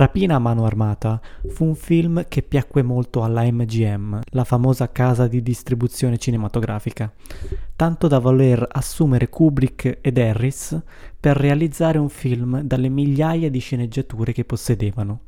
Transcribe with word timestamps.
Rapina 0.00 0.36
a 0.36 0.38
mano 0.38 0.64
armata 0.64 1.20
fu 1.48 1.66
un 1.66 1.74
film 1.74 2.24
che 2.26 2.40
piacque 2.40 2.80
molto 2.82 3.22
alla 3.22 3.42
MGM, 3.42 4.20
la 4.30 4.44
famosa 4.44 4.90
casa 4.90 5.26
di 5.26 5.42
distribuzione 5.42 6.16
cinematografica, 6.16 7.12
tanto 7.76 8.08
da 8.08 8.18
voler 8.18 8.66
assumere 8.66 9.28
Kubrick 9.28 9.98
ed 10.00 10.16
Harris 10.16 10.80
per 11.20 11.36
realizzare 11.36 11.98
un 11.98 12.08
film 12.08 12.62
dalle 12.62 12.88
migliaia 12.88 13.50
di 13.50 13.58
sceneggiature 13.58 14.32
che 14.32 14.46
possedevano. 14.46 15.20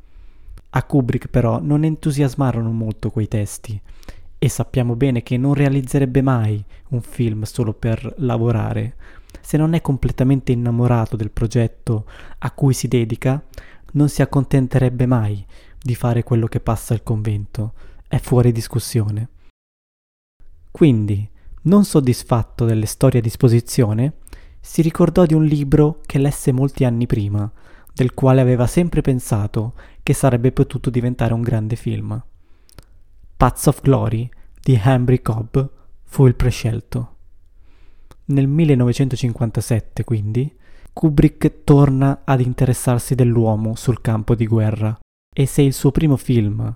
A 0.71 0.83
Kubrick 0.85 1.27
però 1.29 1.61
non 1.61 1.85
entusiasmarono 1.85 2.71
molto 2.71 3.11
quei 3.11 3.29
testi 3.29 3.79
e 4.39 4.49
sappiamo 4.49 4.97
bene 4.97 5.23
che 5.23 5.37
non 5.37 5.53
realizzerebbe 5.53 6.23
mai 6.23 6.65
un 6.89 7.03
film 7.03 7.43
solo 7.43 7.75
per 7.75 8.15
lavorare. 8.21 8.95
Se 9.39 9.59
non 9.59 9.75
è 9.75 9.83
completamente 9.83 10.51
innamorato 10.53 11.17
del 11.17 11.31
progetto 11.31 12.07
a 12.39 12.51
cui 12.53 12.73
si 12.73 12.89
dedica, 12.89 13.43
non 13.93 14.09
si 14.09 14.23
accontenterebbe 14.23 15.07
mai 15.07 15.45
di 15.81 15.95
fare 15.95 16.23
quello 16.23 16.47
che 16.47 16.61
passa 16.61 16.95
al 16.95 17.03
convento, 17.03 17.75
è 18.07 18.19
fuori 18.19 18.53
discussione. 18.53 19.29
Quindi, 20.71 21.29
non 21.63 21.85
soddisfatto 21.85 22.65
delle 22.65 22.87
storie 22.87 23.21
a 23.21 23.23
disposizione, 23.23 24.15
si 24.61 24.81
ricordò 24.81 25.27
di 25.27 25.35
un 25.35 25.45
libro 25.45 26.01
che 26.07 26.19
lesse 26.19 26.53
molti 26.53 26.85
anni 26.85 27.07
prima, 27.07 27.51
del 27.93 28.15
quale 28.15 28.41
aveva 28.41 28.67
sempre 28.67 29.01
pensato 29.01 29.75
che 30.03 30.15
sarebbe 30.15 30.53
potuto 30.53 30.89
diventare 30.89 31.35
un 31.35 31.43
grande 31.43 31.77
film. 31.77 32.23
Paths 33.37 33.67
of 33.67 33.81
Glory 33.83 34.29
di 34.61 34.81
Henry 34.83 35.21
Cobb 35.21 35.59
fu 36.05 36.27
il 36.27 36.35
prescelto. 36.35 37.17
Nel 38.27 38.47
1957, 38.47 40.05
quindi, 40.05 40.55
Kubrick 40.93 41.65
torna 41.65 42.21
ad 42.25 42.41
interessarsi 42.41 43.15
dell'uomo 43.15 43.75
sul 43.77 44.01
campo 44.01 44.35
di 44.35 44.47
guerra 44.47 44.99
e 45.35 45.47
se 45.47 45.63
il 45.63 45.73
suo 45.73 45.91
primo 45.91 46.17
film, 46.17 46.75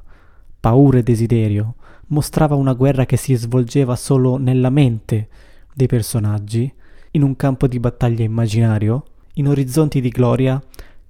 Paura 0.58 0.98
e 0.98 1.02
Desiderio, 1.02 1.74
mostrava 2.08 2.54
una 2.54 2.72
guerra 2.72 3.04
che 3.04 3.16
si 3.16 3.34
svolgeva 3.34 3.94
solo 3.94 4.38
nella 4.38 4.70
mente 4.70 5.28
dei 5.74 5.86
personaggi, 5.86 6.72
in 7.12 7.22
un 7.22 7.36
campo 7.36 7.66
di 7.66 7.78
battaglia 7.78 8.24
immaginario, 8.24 9.04
in 9.34 9.48
orizzonti 9.48 10.00
di 10.00 10.08
gloria, 10.08 10.60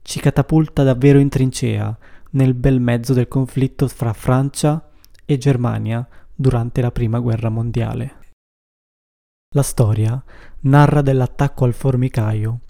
ci 0.02 0.20
catapulta 0.20 0.82
davvero 0.82 1.18
in 1.18 1.28
trincea 1.28 1.96
nel 2.30 2.54
bel 2.54 2.80
mezzo 2.80 3.12
del 3.12 3.28
conflitto 3.28 3.86
fra 3.86 4.12
Francia 4.12 4.90
e 5.24 5.38
Germania 5.38 6.06
durante 6.34 6.80
la 6.80 6.90
Prima 6.90 7.20
Guerra 7.20 7.48
Mondiale. 7.48 8.14
La 9.54 9.62
storia 9.62 10.22
narra 10.62 11.02
dell'attacco 11.02 11.64
al 11.64 11.72
formicaio 11.72 12.60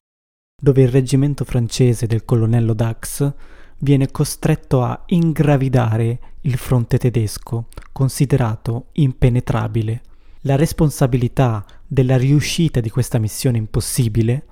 dove 0.58 0.80
il 0.80 0.88
reggimento 0.88 1.44
francese 1.44 2.06
del 2.06 2.24
colonnello 2.24 2.72
Dax 2.72 3.30
viene 3.78 4.10
costretto 4.10 4.82
a 4.82 5.02
ingravidare 5.06 6.18
il 6.42 6.56
fronte 6.56 6.96
tedesco, 6.96 7.66
considerato 7.92 8.86
impenetrabile. 8.92 10.00
La 10.42 10.56
responsabilità 10.56 11.62
della 11.86 12.16
riuscita 12.16 12.80
di 12.80 12.88
questa 12.88 13.18
missione 13.18 13.58
impossibile 13.58 14.46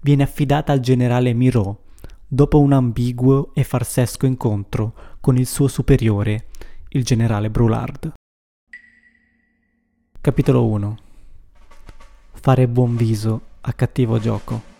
viene 0.00 0.24
affidata 0.24 0.72
al 0.72 0.80
generale 0.80 1.32
Miraut, 1.32 1.78
dopo 2.26 2.58
un 2.58 2.72
ambiguo 2.72 3.52
e 3.54 3.62
farsesco 3.62 4.26
incontro 4.26 4.94
con 5.20 5.36
il 5.36 5.46
suo 5.46 5.68
superiore, 5.68 6.48
il 6.88 7.04
generale 7.04 7.48
Brulard. 7.48 8.12
Capitolo 10.20 10.66
1 10.66 10.96
Fare 12.32 12.66
buon 12.66 12.96
viso 12.96 13.40
a 13.60 13.72
cattivo 13.72 14.18
gioco. 14.18 14.73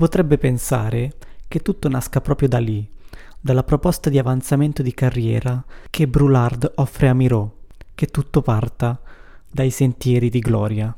Potrebbe 0.00 0.38
pensare 0.38 1.12
che 1.46 1.60
tutto 1.60 1.90
nasca 1.90 2.22
proprio 2.22 2.48
da 2.48 2.56
lì, 2.56 2.88
dalla 3.38 3.62
proposta 3.62 4.08
di 4.08 4.18
avanzamento 4.18 4.80
di 4.80 4.94
carriera 4.94 5.62
che 5.90 6.08
Brulard 6.08 6.72
offre 6.76 7.08
a 7.08 7.12
Miro, 7.12 7.58
che 7.94 8.06
tutto 8.06 8.40
parta 8.40 8.98
dai 9.46 9.68
sentieri 9.68 10.30
di 10.30 10.38
gloria. 10.38 10.96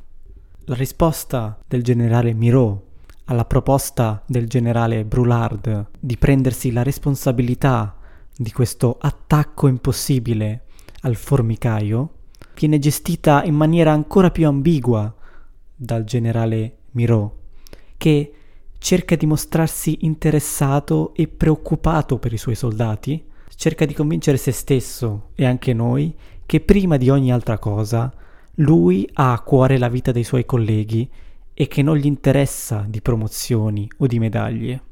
La 0.67 0.77
risposta 0.77 1.59
del 1.67 1.83
generale 1.83 2.33
Miro 2.33 2.91
alla 3.25 3.45
proposta 3.45 4.23
del 4.25 4.47
generale 4.47 5.05
Brulard 5.05 5.89
di 5.99 6.17
prendersi 6.17 6.71
la 6.71 6.85
responsabilità 6.85 7.97
di 8.37 8.53
questo 8.53 8.99
attacco 9.01 9.67
impossibile 9.67 10.67
al 11.01 11.17
formicaio 11.17 12.11
viene 12.55 12.79
gestita 12.79 13.43
in 13.43 13.57
maniera 13.57 13.91
ancora 13.91 14.31
più 14.31 14.47
ambigua 14.47 15.12
dal 15.75 16.05
generale 16.05 16.77
Miro, 16.93 17.39
che 17.97 18.35
cerca 18.82 19.15
di 19.15 19.26
mostrarsi 19.26 19.98
interessato 20.00 21.15
e 21.15 21.28
preoccupato 21.28 22.19
per 22.19 22.32
i 22.32 22.37
suoi 22.37 22.56
soldati, 22.56 23.25
cerca 23.54 23.87
di 23.87 23.94
convincere 23.94 24.37
se 24.37 24.50
stesso 24.50 25.28
e 25.37 25.47
anche 25.47 25.72
noi 25.72 26.12
che 26.44 26.60
prima 26.60 26.97
di 26.97 27.09
ogni 27.09 27.32
altra 27.32 27.59
cosa 27.59 28.12
lui 28.56 29.09
ha 29.12 29.32
a 29.32 29.41
cuore 29.41 29.78
la 29.78 29.88
vita 29.88 30.10
dei 30.10 30.25
suoi 30.25 30.44
colleghi 30.44 31.09
e 31.54 31.69
che 31.69 31.81
non 31.82 31.97
gli 31.97 32.06
interessa 32.06 32.84
di 32.88 33.00
promozioni 33.00 33.88
o 33.98 34.09
di 34.09 34.19
medaglie. 34.19 34.82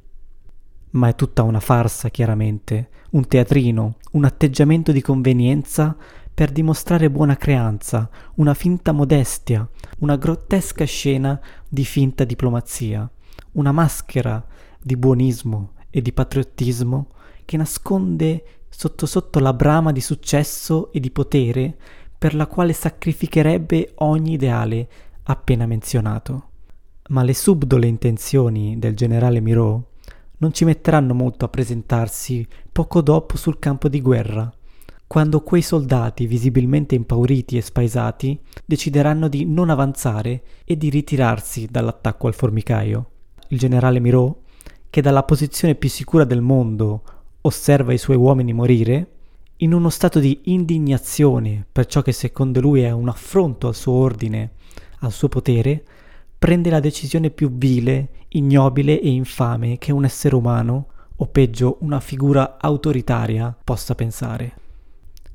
Ma 0.91 1.09
è 1.09 1.17
tutta 1.17 1.43
una 1.43 1.61
farsa, 1.61 2.11
chiaramente, 2.11 2.91
un 3.11 3.27
teatrino, 3.27 3.97
un 4.13 4.25
atteggiamento 4.25 4.93
di 4.93 5.03
convenienza 5.03 5.97
per 6.33 6.53
dimostrare 6.53 7.11
buona 7.11 7.37
creanza, 7.37 8.09
una 8.37 8.55
finta 8.55 8.93
modestia, 8.93 9.69
una 9.99 10.15
grottesca 10.15 10.85
scena 10.85 11.41
di 11.69 11.85
finta 11.85 12.23
diplomazia 12.23 13.11
una 13.53 13.73
maschera 13.73 14.45
di 14.81 14.97
buonismo 14.97 15.73
e 15.91 16.01
di 16.03 16.13
patriottismo 16.13 17.09
che 17.45 17.57
nasconde 17.57 18.45
sotto 18.69 19.07
sotto 19.07 19.41
la 19.41 19.53
brama 19.53 19.93
di 19.93 20.01
successo 20.01 20.93
e 20.93 21.01
di 21.01 21.11
potere 21.11 21.77
per 22.17 22.35
la 22.35 22.47
quale 22.47 22.73
sacrificherebbe 22.73 23.93
ogni 23.97 24.35
ideale 24.35 24.89
appena 25.25 25.67
menzionato. 25.67 26.49
Ma 27.09 27.23
le 27.23 27.35
subdole 27.35 27.87
intenzioni 27.87 28.79
del 28.79 28.95
generale 28.95 29.41
Miro 29.41 29.89
non 30.39 30.53
ci 30.53 30.65
metteranno 30.65 31.13
molto 31.13 31.45
a 31.45 31.49
presentarsi 31.49 32.47
poco 32.71 33.03
dopo 33.03 33.37
sul 33.37 33.59
campo 33.59 33.89
di 33.89 34.01
guerra, 34.01 34.51
quando 35.07 35.43
quei 35.43 35.61
soldati, 35.61 36.27
visibilmente 36.27 36.95
impauriti 36.95 37.57
e 37.57 37.63
spaesati, 37.63 38.41
decideranno 38.65 39.27
di 39.27 39.45
non 39.45 39.69
avanzare 39.69 40.43
e 40.65 40.77
di 40.77 40.89
ritirarsi 40.89 41.67
dall'attacco 41.69 42.29
al 42.29 42.35
formicaio 42.35 43.10
il 43.51 43.59
generale 43.59 44.01
Miraut, 44.01 44.37
che 44.91 45.01
dalla 45.01 45.23
posizione 45.23 45.77
più 45.77 45.89
sicura 45.89 46.25
del 46.25 46.41
mondo 46.41 47.03
osserva 47.43 47.93
i 47.93 47.99
suoi 47.99 48.17
uomini 48.17 48.53
morire, 48.53 49.07
in 49.59 49.73
uno 49.75 49.91
stato 49.91 50.19
di 50.19 50.41
indignazione 50.45 51.67
per 51.71 51.87
ciò 51.87 52.03
che 52.03 52.13
secondo 52.13 52.61
lui 52.61 52.81
è 52.83 52.91
un 52.91 53.09
affronto 53.09 53.69
al 53.69 53.75
suo 53.75 53.93
ordine, 53.93 54.53
al 55.01 55.13
suo 55.13 55.29
potere, 55.29 55.85
prende 56.39 56.71
la 56.71 56.81
decisione 56.81 57.31
più 57.31 57.53
vile, 57.53 58.09
ignobile 58.29 59.01
e 59.01 59.11
infame 59.11 59.79
che 59.79 59.93
un 59.93 60.05
essere 60.05 60.35
umano, 60.35 60.87
o 61.17 61.27
peggio 61.27 61.77
una 61.81 62.01
figura 62.01 62.57
autoritaria, 62.59 63.55
possa 63.63 63.95
pensare. 63.95 64.55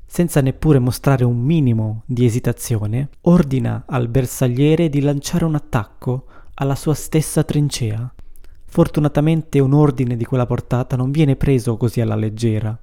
Senza 0.04 0.40
neppure 0.40 0.78
mostrare 0.80 1.24
un 1.24 1.38
minimo 1.38 2.02
di 2.06 2.24
esitazione, 2.24 3.10
ordina 3.22 3.84
al 3.86 4.08
bersagliere 4.08 4.88
di 4.88 5.00
lanciare 5.00 5.44
un 5.44 5.54
attacco 5.54 6.24
alla 6.58 6.74
sua 6.74 6.94
stessa 6.94 7.42
trincea. 7.42 8.12
Fortunatamente 8.64 9.58
un 9.58 9.72
ordine 9.74 10.16
di 10.16 10.24
quella 10.24 10.46
portata 10.46 10.96
non 10.96 11.10
viene 11.10 11.36
preso 11.36 11.76
così 11.76 12.00
alla 12.00 12.14
leggera, 12.14 12.78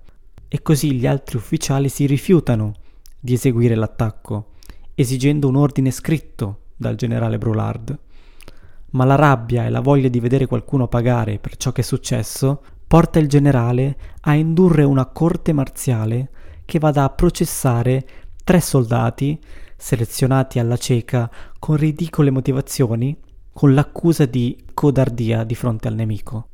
e 0.47 0.61
così 0.61 0.93
gli 0.93 1.07
altri 1.07 1.37
ufficiali 1.37 1.89
si 1.89 2.05
rifiutano 2.05 2.73
di 3.19 3.33
eseguire 3.33 3.73
l'attacco, 3.73 4.51
esigendo 4.93 5.47
un 5.47 5.55
ordine 5.55 5.89
scritto 5.89 6.59
dal 6.75 6.95
generale 6.95 7.39
Brulard. 7.39 7.97
Ma 8.91 9.05
la 9.05 9.15
rabbia 9.15 9.65
e 9.65 9.69
la 9.71 9.79
voglia 9.79 10.09
di 10.09 10.19
vedere 10.19 10.45
qualcuno 10.45 10.87
pagare 10.87 11.39
per 11.39 11.57
ciò 11.57 11.71
che 11.71 11.81
è 11.81 11.83
successo 11.83 12.61
porta 12.85 13.17
il 13.17 13.27
generale 13.27 13.97
a 14.21 14.35
indurre 14.35 14.83
una 14.83 15.07
corte 15.07 15.51
marziale 15.51 16.29
che 16.65 16.77
vada 16.77 17.03
a 17.03 17.09
processare 17.09 18.05
tre 18.43 18.61
soldati 18.61 19.39
selezionati 19.75 20.59
alla 20.59 20.77
cieca 20.77 21.29
con 21.57 21.75
ridicole 21.75 22.29
motivazioni 22.29 23.17
con 23.53 23.75
l'accusa 23.75 24.25
di 24.25 24.65
codardia 24.73 25.43
di 25.43 25.53
fronte 25.53 25.87
al 25.87 25.93
nemico. 25.93 26.47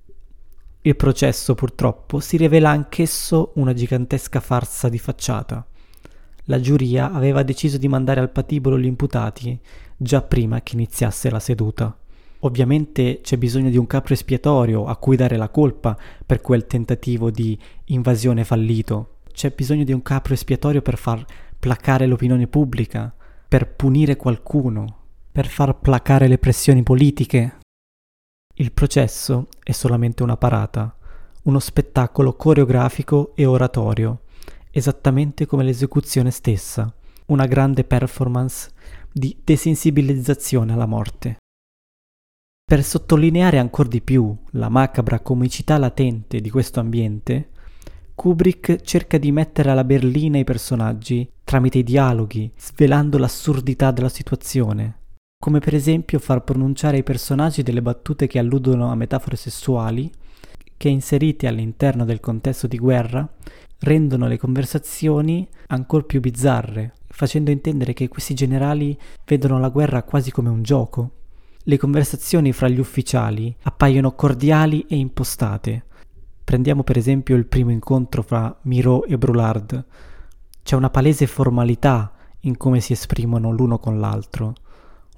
Il 0.81 0.96
processo 0.98 1.56
purtroppo 1.56 2.19
si 2.19 2.38
rivela 2.38 2.69
anch'esso 2.69 3.51
una 3.56 3.74
gigantesca 3.74 4.42
farsa 4.42 4.90
di 4.90 5.00
facciata. 5.00 5.66
La 6.44 6.60
giuria 6.60 7.12
aveva 7.12 7.44
deciso 7.44 7.78
di 7.78 7.88
mandare 7.88 8.19
al 8.19 8.31
patibolo 8.31 8.78
gli 8.78 8.86
imputati 8.86 9.57
già 9.96 10.22
prima 10.22 10.62
che 10.62 10.75
iniziasse 10.75 11.30
la 11.30 11.40
seduta. 11.40 11.98
Ovviamente 12.40 13.19
c'è 13.22 13.38
bisogno 13.38 13.69
di 13.69 13.78
un 13.78 13.88
capro 13.88 14.13
espiatorio 14.13 14.86
a 14.86 14.96
cui 14.96 15.16
dare 15.16 15.36
la 15.36 15.50
colpa 15.50 15.98
per 16.25 16.42
quel 16.42 16.68
tentativo 16.68 17.30
di 17.31 17.57
invasione 17.86 18.44
fallito. 18.44 19.16
C'è 19.31 19.51
bisogno 19.51 19.84
di 19.84 19.92
un 19.92 20.01
capro 20.01 20.34
espiatorio 20.34 20.81
per 20.81 20.98
far 20.98 21.25
placare 21.57 22.07
l'opinione 22.07 22.48
pubblica, 22.48 23.13
per 23.48 23.74
punire 23.74 24.16
qualcuno, 24.16 24.99
per 25.31 25.48
far 25.48 25.80
placare 25.80 26.28
le 26.28 26.38
pressioni 26.38 26.84
politiche. 26.84 27.58
Il 28.56 28.72
processo 28.72 29.48
è 29.64 29.72
solamente 29.72 30.24
una 30.24 30.38
parata, 30.38 30.96
uno 31.44 31.60
spettacolo 31.60 32.36
coreografico 32.36 33.34
e 33.36 33.46
oratorio, 33.46 34.22
esattamente 34.72 35.46
come 35.46 35.64
l'esecuzione 35.64 36.31
stessa, 36.31 36.94
una 37.28 37.46
grande 37.46 37.84
performance 37.84 38.72
di 39.12 39.38
desensibilizzazione 39.44 40.74
alla 40.74 40.86
morte. 40.86 41.38
Per 42.70 42.84
sottolineare 42.84 43.58
ancora 43.58 43.90
di 43.90 44.02
più 44.02 44.36
la 44.52 44.70
macabra 44.70 45.22
comicità 45.22 45.78
latente 45.78 46.40
di 46.40 46.50
questo 46.50 46.80
ambiente, 46.80 47.50
Kubrick 48.14 48.82
cerca 48.82 49.18
di 49.18 49.32
mettere 49.32 49.72
alla 49.72 49.86
berlina 49.86 50.38
i 50.38 50.44
personaggi 50.44 51.28
tramite 51.44 51.78
i 51.78 51.84
dialoghi, 51.84 52.52
svelando 52.58 53.18
l'assurdità 53.18 53.92
della 53.92 54.10
situazione, 54.10 54.99
come 55.41 55.59
per 55.59 55.74
esempio 55.74 56.19
far 56.19 56.44
pronunciare 56.44 56.97
ai 56.97 57.03
personaggi 57.03 57.63
delle 57.63 57.81
battute 57.81 58.27
che 58.27 58.39
alludono 58.39 58.91
a 58.91 58.95
metafore 58.95 59.38
sessuali, 59.38 60.12
che 60.75 60.89
inserite 60.89 61.47
all'interno 61.47 62.03
del 62.03 62.19
contesto 62.19 62.68
di 62.68 62.77
guerra 62.77 63.25
rendono 63.80 64.27
le 64.27 64.38
conversazioni 64.38 65.47
ancora 65.68 66.03
più 66.03 66.19
bizzarre, 66.19 66.94
facendo 67.07 67.51
intendere 67.51 67.94
che 67.94 68.09
questi 68.09 68.33
generali 68.33 69.00
vedono 69.25 69.59
la 69.59 69.69
guerra 69.69 70.03
quasi 70.03 70.30
come 70.30 70.50
un 70.50 70.62
gioco. 70.62 71.12
Le 71.63 71.77
conversazioni 71.77 72.51
fra 72.51 72.68
gli 72.68 72.80
ufficiali 72.80 73.56
appaiono 73.62 74.12
cordiali 74.15 74.86
e 74.89 74.97
impostate. 74.97 75.86
Prendiamo 76.44 76.83
per 76.83 76.97
esempio 76.97 77.38
il 77.38 77.45
primo 77.45 77.71
incontro 77.71 78.24
fra 78.24 78.53
Miro 78.63 79.06
e 79.06 79.18
Brulard. 79.18 79.86
C'è 80.63 80.75
una 80.75 80.89
palese 80.89 81.27
formalità 81.27 82.12
in 82.41 82.57
come 82.57 82.81
si 82.81 82.91
esprimono 82.91 83.51
l'uno 83.51 83.80
con 83.80 84.00
l'altro, 84.00 84.53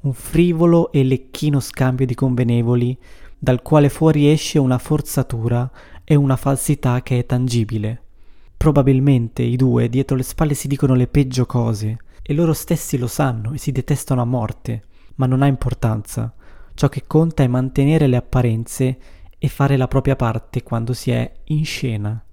un 0.01 0.13
frivolo 0.13 0.91
e 0.91 1.03
lecchino 1.03 1.59
scambio 1.59 2.05
di 2.05 2.15
convenevoli 2.15 2.97
dal 3.37 3.61
quale 3.61 3.89
fuori 3.89 4.31
esce 4.31 4.57
una 4.57 4.77
forzatura 4.77 5.69
e 6.03 6.15
una 6.15 6.35
falsità 6.35 7.01
che 7.01 7.19
è 7.19 7.25
tangibile. 7.25 8.01
Probabilmente 8.57 9.41
i 9.41 9.55
due 9.55 9.89
dietro 9.89 10.15
le 10.15 10.23
spalle 10.23 10.53
si 10.53 10.67
dicono 10.67 10.93
le 10.93 11.07
peggio 11.07 11.45
cose 11.45 11.97
e 12.21 12.33
loro 12.33 12.53
stessi 12.53 12.97
lo 12.97 13.07
sanno 13.07 13.53
e 13.53 13.57
si 13.57 13.71
detestano 13.71 14.21
a 14.21 14.25
morte, 14.25 14.83
ma 15.15 15.25
non 15.25 15.41
ha 15.41 15.47
importanza. 15.47 16.33
Ciò 16.73 16.89
che 16.89 17.03
conta 17.05 17.43
è 17.43 17.47
mantenere 17.47 18.07
le 18.07 18.17
apparenze 18.17 18.97
e 19.37 19.47
fare 19.47 19.77
la 19.77 19.87
propria 19.87 20.15
parte 20.15 20.63
quando 20.63 20.93
si 20.93 21.11
è 21.11 21.31
in 21.45 21.65
scena. 21.65 22.23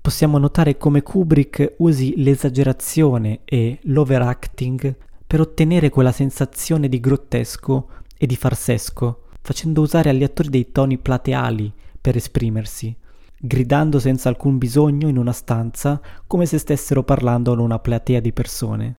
Possiamo 0.00 0.38
notare 0.38 0.78
come 0.78 1.02
Kubrick 1.02 1.74
usi 1.78 2.14
l'esagerazione 2.16 3.40
e 3.44 3.78
l'overacting 3.82 4.96
per 5.28 5.42
ottenere 5.42 5.90
quella 5.90 6.10
sensazione 6.10 6.88
di 6.88 7.00
grottesco 7.00 7.90
e 8.16 8.26
di 8.26 8.34
farsesco, 8.34 9.24
facendo 9.42 9.82
usare 9.82 10.08
agli 10.08 10.22
attori 10.22 10.48
dei 10.48 10.72
toni 10.72 10.96
plateali 10.96 11.70
per 12.00 12.16
esprimersi, 12.16 12.96
gridando 13.38 13.98
senza 13.98 14.30
alcun 14.30 14.56
bisogno 14.56 15.06
in 15.06 15.18
una 15.18 15.32
stanza 15.32 16.00
come 16.26 16.46
se 16.46 16.56
stessero 16.56 17.02
parlando 17.02 17.52
a 17.52 17.60
una 17.60 17.78
platea 17.78 18.20
di 18.20 18.32
persone. 18.32 18.94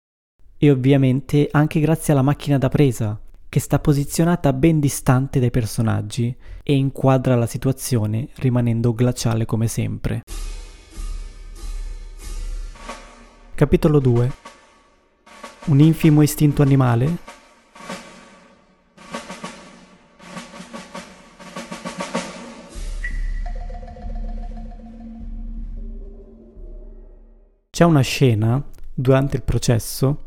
E 0.56 0.70
ovviamente 0.70 1.50
anche 1.52 1.80
grazie 1.80 2.14
alla 2.14 2.22
macchina 2.22 2.60
da 2.60 2.70
presa, 2.70 3.20
che 3.50 3.60
sta 3.60 3.80
posizionata 3.80 4.54
ben 4.54 4.80
distante 4.80 5.40
dai 5.40 5.50
personaggi 5.50 6.38
e 6.62 6.76
inquadra 6.76 7.36
la 7.36 7.48
situazione 7.48 8.30
rimanendo 8.36 8.94
glaciale 8.94 9.46
come 9.46 9.68
sempre. 9.68 10.22
Capitolo 13.56 14.00
2 14.00 14.58
Un 15.70 15.80
infimo 15.82 16.24
istinto 16.24 16.64
animale? 16.64 17.18
C'è 27.70 27.84
una 27.84 28.02
scena 28.02 28.66
durante 28.92 29.36
il 29.36 29.44
processo 29.44 30.24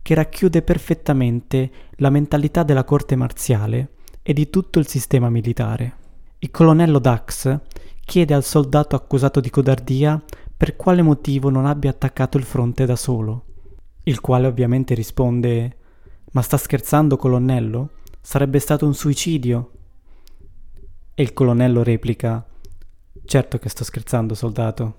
che 0.00 0.14
racchiude 0.14 0.62
perfettamente 0.62 1.70
la 1.96 2.08
mentalità 2.08 2.62
della 2.62 2.84
corte 2.84 3.16
marziale 3.16 3.90
e 4.22 4.32
di 4.32 4.48
tutto 4.48 4.78
il 4.78 4.86
sistema 4.86 5.28
militare. 5.28 5.94
Il 6.38 6.50
colonnello 6.50 6.98
Dax 6.98 7.60
chiede 8.02 8.32
al 8.32 8.44
soldato 8.44 8.96
accusato 8.96 9.40
di 9.40 9.50
codardia 9.50 10.18
per 10.56 10.74
quale 10.74 11.02
motivo 11.02 11.50
non 11.50 11.66
abbia 11.66 11.90
attaccato 11.90 12.38
il 12.38 12.44
fronte 12.44 12.86
da 12.86 12.96
solo, 12.96 13.45
il 14.08 14.20
quale 14.20 14.46
ovviamente 14.46 14.94
risponde 14.94 15.76
Ma 16.32 16.42
sta 16.42 16.56
scherzando, 16.56 17.16
colonnello? 17.16 17.90
Sarebbe 18.20 18.58
stato 18.58 18.86
un 18.86 18.94
suicidio. 18.94 19.70
E 21.14 21.22
il 21.22 21.32
colonnello 21.32 21.82
replica 21.82 22.44
Certo 23.24 23.58
che 23.58 23.68
sto 23.68 23.82
scherzando, 23.82 24.34
soldato. 24.34 24.94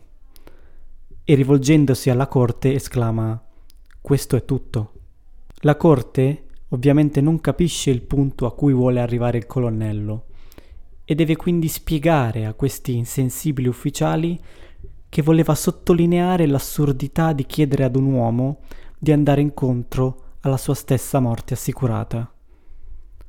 E 1.23 1.35
rivolgendosi 1.35 2.09
alla 2.09 2.27
corte 2.27 2.73
esclama 2.73 3.41
Questo 4.01 4.35
è 4.35 4.43
tutto. 4.43 4.91
La 5.61 5.77
corte 5.77 6.43
ovviamente 6.69 7.21
non 7.21 7.39
capisce 7.39 7.91
il 7.91 8.01
punto 8.01 8.45
a 8.45 8.53
cui 8.53 8.73
vuole 8.73 8.99
arrivare 8.99 9.37
il 9.37 9.45
colonnello 9.45 10.25
e 11.05 11.15
deve 11.15 11.37
quindi 11.37 11.69
spiegare 11.69 12.45
a 12.45 12.53
questi 12.53 12.97
insensibili 12.97 13.69
ufficiali 13.69 14.37
che 15.07 15.21
voleva 15.21 15.55
sottolineare 15.55 16.45
l'assurdità 16.45 17.31
di 17.31 17.45
chiedere 17.45 17.85
ad 17.85 17.95
un 17.95 18.11
uomo 18.11 18.59
di 18.97 19.11
andare 19.11 19.41
incontro 19.41 20.35
alla 20.41 20.57
sua 20.57 20.73
stessa 20.73 21.19
morte 21.19 21.53
assicurata. 21.53 22.31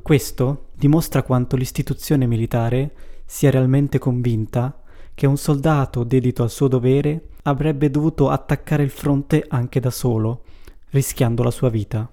Questo 0.00 0.68
dimostra 0.74 1.22
quanto 1.22 1.56
l'istituzione 1.56 2.26
militare 2.26 2.92
sia 3.26 3.50
realmente 3.50 3.98
convinta 3.98 4.80
che 5.14 5.26
un 5.26 5.36
soldato 5.36 6.04
dedito 6.04 6.42
al 6.42 6.50
suo 6.50 6.68
dovere 6.68 7.30
avrebbe 7.42 7.90
dovuto 7.90 8.30
attaccare 8.30 8.82
il 8.82 8.90
fronte 8.90 9.44
anche 9.48 9.80
da 9.80 9.90
solo, 9.90 10.44
rischiando 10.90 11.42
la 11.42 11.50
sua 11.50 11.68
vita. 11.68 12.10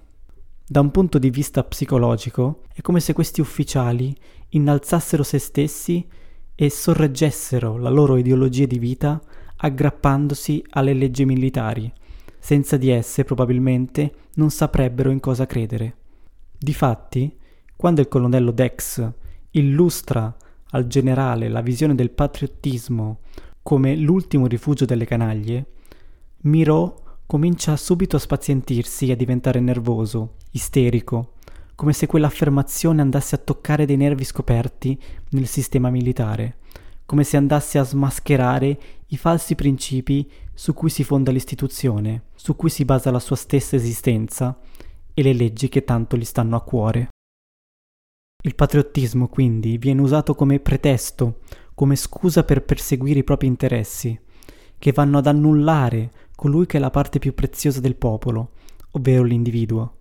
Da 0.68 0.80
un 0.80 0.90
punto 0.90 1.18
di 1.18 1.30
vista 1.30 1.62
psicologico, 1.62 2.62
è 2.74 2.80
come 2.80 3.00
se 3.00 3.12
questi 3.12 3.40
ufficiali 3.40 4.14
innalzassero 4.50 5.22
se 5.22 5.38
stessi 5.38 6.06
e 6.54 6.70
sorreggessero 6.70 7.78
la 7.78 7.90
loro 7.90 8.16
ideologia 8.16 8.66
di 8.66 8.78
vita 8.78 9.20
aggrappandosi 9.56 10.64
alle 10.70 10.92
leggi 10.92 11.24
militari. 11.24 11.92
Senza 12.46 12.76
di 12.76 12.90
esse, 12.90 13.24
probabilmente, 13.24 14.12
non 14.34 14.50
saprebbero 14.50 15.10
in 15.10 15.18
cosa 15.18 15.46
credere. 15.46 15.96
Difatti, 16.56 17.36
quando 17.74 18.00
il 18.00 18.06
colonnello 18.06 18.52
Dex 18.52 19.04
illustra 19.50 20.32
al 20.70 20.86
generale 20.86 21.48
la 21.48 21.60
visione 21.60 21.96
del 21.96 22.12
patriottismo 22.12 23.18
come 23.64 23.96
l'ultimo 23.96 24.46
rifugio 24.46 24.84
delle 24.84 25.06
canaglie, 25.06 25.66
Miro 26.42 27.18
comincia 27.26 27.76
subito 27.76 28.14
a 28.14 28.20
spazientirsi 28.20 29.08
e 29.08 29.12
a 29.14 29.16
diventare 29.16 29.58
nervoso, 29.58 30.34
isterico, 30.52 31.32
come 31.74 31.92
se 31.92 32.06
quell'affermazione 32.06 33.00
andasse 33.00 33.34
a 33.34 33.38
toccare 33.38 33.86
dei 33.86 33.96
nervi 33.96 34.22
scoperti 34.22 34.96
nel 35.30 35.48
sistema 35.48 35.90
militare, 35.90 36.58
come 37.06 37.24
se 37.24 37.36
andasse 37.36 37.78
a 37.78 37.82
smascherare 37.82 38.78
i 39.08 39.16
falsi 39.16 39.56
principi 39.56 40.30
su 40.58 40.72
cui 40.72 40.88
si 40.88 41.04
fonda 41.04 41.30
l'istituzione, 41.30 42.28
su 42.34 42.56
cui 42.56 42.70
si 42.70 42.86
basa 42.86 43.10
la 43.10 43.18
sua 43.18 43.36
stessa 43.36 43.76
esistenza 43.76 44.58
e 45.12 45.22
le 45.22 45.34
leggi 45.34 45.68
che 45.68 45.84
tanto 45.84 46.16
gli 46.16 46.24
stanno 46.24 46.56
a 46.56 46.62
cuore. 46.62 47.08
Il 48.42 48.54
patriottismo 48.54 49.28
quindi 49.28 49.76
viene 49.76 50.00
usato 50.00 50.34
come 50.34 50.58
pretesto, 50.58 51.40
come 51.74 51.94
scusa 51.94 52.42
per 52.42 52.64
perseguire 52.64 53.18
i 53.18 53.24
propri 53.24 53.46
interessi, 53.48 54.18
che 54.78 54.92
vanno 54.92 55.18
ad 55.18 55.26
annullare 55.26 56.10
colui 56.34 56.64
che 56.64 56.78
è 56.78 56.80
la 56.80 56.90
parte 56.90 57.18
più 57.18 57.34
preziosa 57.34 57.80
del 57.80 57.96
popolo, 57.96 58.52
ovvero 58.92 59.24
l'individuo. 59.24 59.94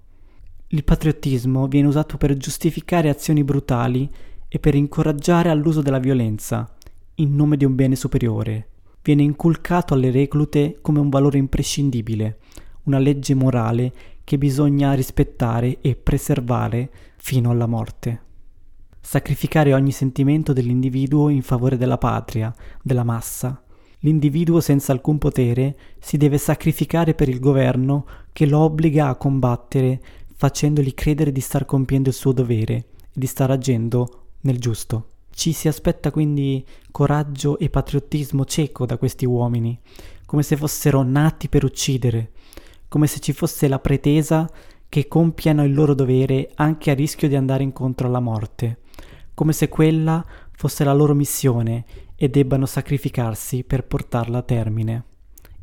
Il 0.67 0.85
patriottismo 0.85 1.67
viene 1.67 1.89
usato 1.89 2.15
per 2.15 2.37
giustificare 2.37 3.09
azioni 3.09 3.43
brutali 3.43 4.09
e 4.47 4.57
per 4.59 4.73
incoraggiare 4.73 5.49
all'uso 5.49 5.81
della 5.81 5.99
violenza, 5.99 6.73
in 7.15 7.35
nome 7.35 7.57
di 7.57 7.65
un 7.65 7.75
bene 7.75 7.97
superiore. 7.97 8.69
Viene 9.05 9.21
inculcato 9.21 9.93
alle 9.93 10.09
reclute 10.09 10.79
come 10.81 10.97
un 10.97 11.09
valore 11.09 11.37
imprescindibile, 11.37 12.39
una 12.85 12.97
legge 12.97 13.35
morale 13.35 13.93
che 14.23 14.39
bisogna 14.39 14.95
rispettare 14.95 15.77
e 15.81 15.95
preservare 15.95 16.89
fino 17.17 17.51
alla 17.51 17.67
morte. 17.67 18.21
Sacrificare 18.99 19.75
ogni 19.75 19.91
sentimento 19.91 20.53
dell'individuo 20.53 21.29
in 21.29 21.43
favore 21.43 21.77
della 21.77 21.99
patria, 21.99 22.51
della 22.81 23.03
massa, 23.03 23.61
L'individuo 23.99 24.59
senza 24.59 24.91
alcun 24.91 25.17
potere 25.17 25.75
si 25.99 26.17
deve 26.17 26.37
sacrificare 26.37 27.15
per 27.15 27.27
il 27.27 27.39
governo 27.39 28.05
che 28.33 28.45
lo 28.45 28.59
obbliga 28.59 29.07
a 29.07 29.15
combattere 29.15 29.99
facendogli 30.35 30.93
credere 30.93 31.31
di 31.31 31.41
star 31.41 31.65
compiendo 31.65 32.09
il 32.09 32.15
suo 32.15 32.31
dovere 32.31 32.73
e 32.75 32.85
di 33.13 33.25
stare 33.25 33.53
agendo 33.53 34.27
nel 34.41 34.59
giusto. 34.59 35.14
Ci 35.35 35.51
si 35.51 35.67
aspetta 35.67 36.11
quindi 36.11 36.65
coraggio 36.91 37.59
e 37.59 37.69
patriottismo 37.69 38.45
cieco 38.45 38.85
da 38.85 38.97
questi 38.97 39.25
uomini, 39.25 39.77
come 40.25 40.43
se 40.43 40.55
fossero 40.55 41.03
nati 41.03 41.49
per 41.49 41.65
uccidere, 41.65 42.31
come 42.87 43.05
se 43.05 43.19
ci 43.19 43.33
fosse 43.33 43.67
la 43.67 43.79
pretesa 43.79 44.49
che 44.87 45.09
compiano 45.09 45.65
il 45.65 45.73
loro 45.73 45.93
dovere 45.93 46.51
anche 46.55 46.89
a 46.89 46.93
rischio 46.93 47.27
di 47.27 47.35
andare 47.35 47.63
incontro 47.63 48.07
alla 48.07 48.21
morte, 48.21 48.79
come 49.33 49.51
se 49.51 49.67
quella 49.67 50.25
fosse 50.53 50.85
la 50.85 50.93
loro 50.93 51.13
missione 51.13 51.83
e 52.15 52.29
debbano 52.29 52.65
sacrificarsi 52.65 53.65
per 53.65 53.83
portarla 53.83 54.37
a 54.37 54.43
termine. 54.43 55.03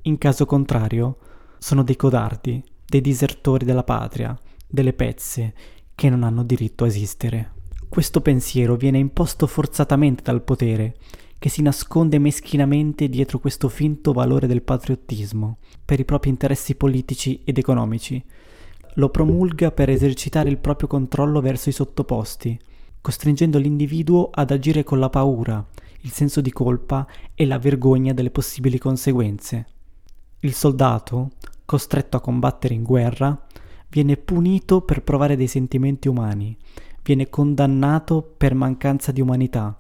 In 0.02 0.18
caso 0.18 0.44
contrario, 0.44 1.16
sono 1.56 1.82
dei 1.82 1.96
codardi, 1.96 2.62
dei 2.84 3.00
disertori 3.00 3.64
della 3.64 3.84
patria, 3.84 4.38
delle 4.68 4.92
pezze 4.92 5.54
che 5.94 6.10
non 6.10 6.24
hanno 6.24 6.44
diritto 6.44 6.84
a 6.84 6.88
esistere. 6.88 7.60
Questo 7.92 8.22
pensiero 8.22 8.76
viene 8.76 8.96
imposto 8.96 9.46
forzatamente 9.46 10.22
dal 10.22 10.40
potere, 10.40 10.94
che 11.38 11.50
si 11.50 11.60
nasconde 11.60 12.18
meschinamente 12.18 13.06
dietro 13.10 13.38
questo 13.38 13.68
finto 13.68 14.14
valore 14.14 14.46
del 14.46 14.62
patriottismo, 14.62 15.58
per 15.84 16.00
i 16.00 16.06
propri 16.06 16.30
interessi 16.30 16.74
politici 16.74 17.42
ed 17.44 17.58
economici. 17.58 18.24
Lo 18.94 19.10
promulga 19.10 19.72
per 19.72 19.90
esercitare 19.90 20.48
il 20.48 20.56
proprio 20.56 20.88
controllo 20.88 21.42
verso 21.42 21.68
i 21.68 21.72
sottoposti, 21.72 22.58
costringendo 23.02 23.58
l'individuo 23.58 24.30
ad 24.32 24.52
agire 24.52 24.84
con 24.84 24.98
la 24.98 25.10
paura, 25.10 25.62
il 26.00 26.10
senso 26.12 26.40
di 26.40 26.50
colpa 26.50 27.06
e 27.34 27.44
la 27.44 27.58
vergogna 27.58 28.14
delle 28.14 28.30
possibili 28.30 28.78
conseguenze. 28.78 29.66
Il 30.40 30.54
soldato, 30.54 31.32
costretto 31.66 32.16
a 32.16 32.22
combattere 32.22 32.72
in 32.72 32.84
guerra, 32.84 33.38
viene 33.90 34.16
punito 34.16 34.80
per 34.80 35.02
provare 35.02 35.36
dei 35.36 35.46
sentimenti 35.46 36.08
umani, 36.08 36.56
viene 37.02 37.28
condannato 37.28 38.22
per 38.36 38.54
mancanza 38.54 39.12
di 39.12 39.20
umanità, 39.20 39.76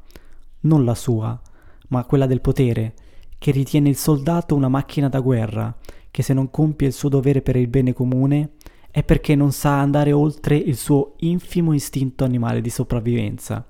non 0.60 0.84
la 0.84 0.94
sua, 0.94 1.40
ma 1.88 2.04
quella 2.04 2.26
del 2.26 2.40
potere, 2.40 2.94
che 3.38 3.50
ritiene 3.50 3.88
il 3.88 3.96
soldato 3.96 4.54
una 4.54 4.68
macchina 4.68 5.08
da 5.08 5.20
guerra, 5.20 5.74
che 6.10 6.22
se 6.22 6.34
non 6.34 6.50
compie 6.50 6.88
il 6.88 6.92
suo 6.92 7.08
dovere 7.08 7.42
per 7.42 7.56
il 7.56 7.68
bene 7.68 7.92
comune 7.92 8.52
è 8.90 9.02
perché 9.02 9.34
non 9.34 9.52
sa 9.52 9.80
andare 9.80 10.12
oltre 10.12 10.56
il 10.56 10.76
suo 10.76 11.14
infimo 11.18 11.72
istinto 11.72 12.24
animale 12.24 12.60
di 12.60 12.70
sopravvivenza, 12.70 13.66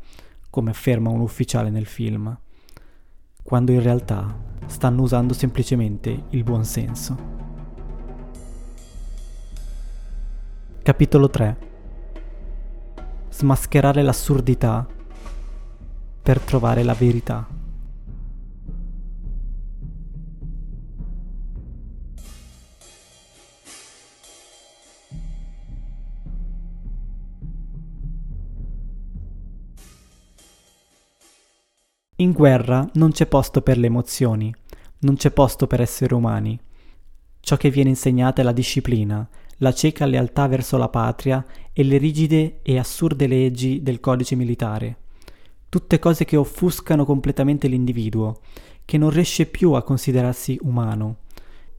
come 0.50 0.70
afferma 0.70 1.10
un 1.10 1.20
ufficiale 1.20 1.70
nel 1.70 1.86
film, 1.86 2.36
quando 3.42 3.72
in 3.72 3.82
realtà 3.82 4.36
stanno 4.66 5.02
usando 5.02 5.32
semplicemente 5.32 6.24
il 6.30 6.42
buon 6.42 6.64
senso. 6.64 7.30
Capitolo 10.82 11.30
3 11.30 11.70
smascherare 13.32 14.02
l'assurdità 14.02 14.86
per 16.22 16.38
trovare 16.40 16.82
la 16.84 16.94
verità. 16.94 17.60
In 32.16 32.30
guerra 32.30 32.88
non 32.92 33.10
c'è 33.10 33.26
posto 33.26 33.62
per 33.62 33.78
le 33.78 33.86
emozioni, 33.86 34.54
non 35.00 35.16
c'è 35.16 35.32
posto 35.32 35.66
per 35.66 35.80
esseri 35.80 36.14
umani. 36.14 36.56
Ciò 37.40 37.56
che 37.56 37.68
viene 37.68 37.88
insegnato 37.88 38.40
è 38.40 38.44
la 38.44 38.52
disciplina, 38.52 39.28
la 39.56 39.72
cieca 39.72 40.06
lealtà 40.06 40.46
verso 40.46 40.76
la 40.76 40.88
patria 40.88 41.44
e 41.72 41.82
le 41.82 41.96
rigide 41.96 42.60
e 42.62 42.78
assurde 42.78 43.26
leggi 43.26 43.82
del 43.82 44.00
codice 44.00 44.34
militare. 44.34 44.96
Tutte 45.68 45.98
cose 45.98 46.24
che 46.24 46.36
offuscano 46.36 47.04
completamente 47.04 47.66
l'individuo, 47.66 48.40
che 48.84 48.98
non 48.98 49.10
riesce 49.10 49.46
più 49.46 49.72
a 49.72 49.82
considerarsi 49.82 50.58
umano, 50.62 51.16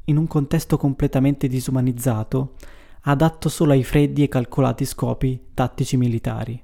in 0.06 0.18
un 0.18 0.28
contesto 0.28 0.78
completamente 0.78 1.48
disumanizzato, 1.48 2.56
adatto 3.02 3.50
solo 3.50 3.74
ai 3.74 3.84
freddi 3.84 4.24
e 4.24 4.30
calcolati 4.30 4.86
scopi 4.86 5.40
tattici 5.54 5.98
militari. 5.98 6.62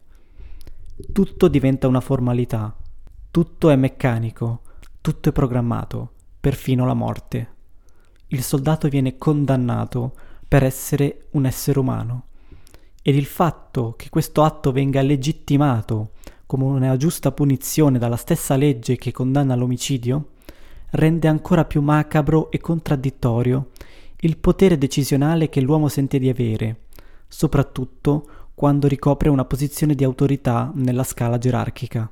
Tutto 1.12 1.48
diventa 1.48 1.88
una 1.88 2.02
formalità, 2.02 2.76
tutto 3.32 3.70
è 3.70 3.76
meccanico, 3.76 4.62
tutto 5.02 5.30
è 5.30 5.32
programmato, 5.32 6.14
perfino 6.40 6.86
la 6.86 6.94
morte. 6.94 7.48
Il 8.28 8.42
soldato 8.44 8.88
viene 8.88 9.18
condannato 9.18 10.14
per 10.48 10.64
essere 10.64 11.28
un 11.32 11.46
essere 11.46 11.80
umano. 11.80 12.26
Ed 13.10 13.16
il 13.16 13.26
fatto 13.26 13.96
che 13.98 14.10
questo 14.10 14.44
atto 14.44 14.72
venga 14.72 15.02
legittimato 15.02 16.12
come 16.46 16.66
una 16.66 16.96
giusta 16.96 17.32
punizione 17.32 17.98
dalla 17.98 18.18
stessa 18.18 18.56
legge 18.56 18.98
che 18.98 19.12
condanna 19.12 19.56
l'omicidio 19.56 20.34
rende 20.92 21.28
ancora 21.28 21.66
più 21.66 21.82
macabro 21.82 22.52
e 22.52 22.60
contraddittorio 22.60 23.70
il 24.18 24.38
potere 24.38 24.78
decisionale 24.78 25.50
che 25.50 25.60
l'uomo 25.60 25.88
sente 25.88 26.20
di 26.20 26.30
avere, 26.30 26.82
soprattutto 27.28 28.30
quando 28.54 28.88
ricopre 28.88 29.30
una 29.30 29.46
posizione 29.46 29.96
di 29.96 30.04
autorità 30.04 30.72
nella 30.76 31.04
scala 31.04 31.40
gerarchica. 31.40 32.08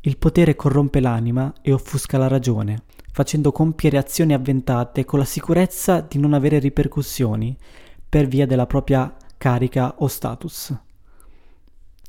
Il 0.00 0.18
potere 0.18 0.56
corrompe 0.56 0.98
l'anima 0.98 1.52
e 1.62 1.72
offusca 1.72 2.18
la 2.18 2.26
ragione, 2.26 2.82
facendo 3.12 3.52
compiere 3.52 3.98
azioni 3.98 4.34
avventate 4.34 5.04
con 5.04 5.20
la 5.20 5.24
sicurezza 5.24 6.00
di 6.00 6.18
non 6.18 6.32
avere 6.32 6.58
ripercussioni 6.58 7.56
per 8.08 8.26
via 8.26 8.44
della 8.44 8.66
propria 8.66 9.14
carica 9.44 9.96
o 9.98 10.06
status. 10.06 10.74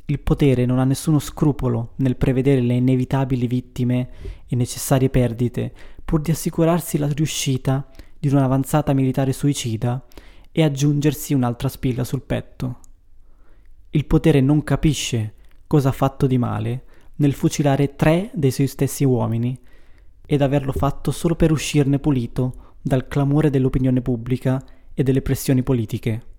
Il 0.05 0.21
potere 0.21 0.65
non 0.65 0.79
ha 0.79 0.85
nessuno 0.85 1.19
scrupolo 1.19 1.91
nel 1.97 2.15
prevedere 2.15 2.61
le 2.61 2.75
inevitabili 2.75 3.45
vittime 3.45 4.09
e 4.47 4.55
necessarie 4.55 5.09
perdite 5.09 5.73
pur 6.05 6.21
di 6.21 6.31
assicurarsi 6.31 6.97
la 6.97 7.09
riuscita 7.09 7.89
di 8.17 8.29
un'avanzata 8.29 8.93
militare 8.93 9.33
suicida 9.33 10.01
e 10.49 10.63
aggiungersi 10.63 11.33
un'altra 11.33 11.67
spilla 11.67 12.05
sul 12.05 12.21
petto. 12.21 12.79
Il 13.89 14.05
potere 14.05 14.39
non 14.39 14.63
capisce 14.63 15.33
cosa 15.67 15.89
ha 15.89 15.91
fatto 15.91 16.27
di 16.27 16.37
male 16.37 16.85
nel 17.15 17.33
fucilare 17.33 17.97
tre 17.97 18.29
dei 18.33 18.51
suoi 18.51 18.67
stessi 18.67 19.03
uomini 19.03 19.59
ed 20.25 20.41
averlo 20.41 20.71
fatto 20.71 21.11
solo 21.11 21.35
per 21.35 21.51
uscirne 21.51 21.99
pulito 21.99 22.75
dal 22.81 23.09
clamore 23.09 23.49
dell'opinione 23.49 24.01
pubblica 24.01 24.63
e 24.93 25.03
delle 25.03 25.21
pressioni 25.21 25.63
politiche. 25.63 26.34